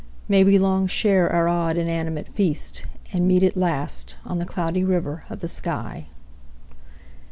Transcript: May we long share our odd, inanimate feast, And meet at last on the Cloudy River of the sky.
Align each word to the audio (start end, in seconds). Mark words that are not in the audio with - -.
May 0.27 0.43
we 0.43 0.57
long 0.57 0.87
share 0.87 1.29
our 1.31 1.47
odd, 1.47 1.77
inanimate 1.77 2.27
feast, 2.27 2.87
And 3.13 3.27
meet 3.27 3.43
at 3.43 3.55
last 3.55 4.15
on 4.25 4.39
the 4.39 4.47
Cloudy 4.47 4.83
River 4.83 5.25
of 5.29 5.41
the 5.41 5.47
sky. 5.47 6.07